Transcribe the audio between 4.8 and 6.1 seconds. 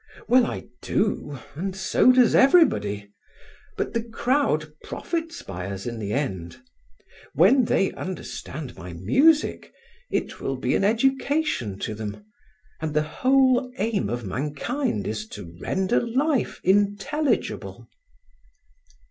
profits by us in